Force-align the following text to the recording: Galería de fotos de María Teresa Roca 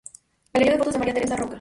Galería 0.53 0.73
de 0.73 0.79
fotos 0.79 0.93
de 0.95 0.99
María 0.99 1.13
Teresa 1.13 1.35
Roca 1.35 1.49